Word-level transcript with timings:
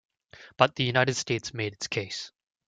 But 0.57 0.73
the 0.73 0.83
United 0.83 1.13
States 1.13 1.53
made 1.53 1.73
its 1.73 1.85
case. 1.85 2.31